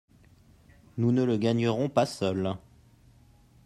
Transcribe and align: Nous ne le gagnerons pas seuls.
Nous 0.97 1.11
ne 1.11 1.23
le 1.23 1.37
gagnerons 1.37 1.87
pas 1.87 2.07
seuls. 2.07 2.55